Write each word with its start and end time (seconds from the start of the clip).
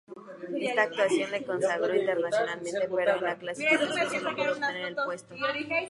Esta 0.59 0.81
actuación 0.81 1.29
le 1.29 1.43
consagró 1.45 1.93
internacionalmente 1.95 2.89
pero 2.89 3.17
en 3.17 3.21
la 3.23 3.37
clasificación 3.37 4.09
solo 4.23 4.35
pudo 4.35 4.51
obtener 4.53 4.85
el 4.87 4.95
puesto. 4.95 5.35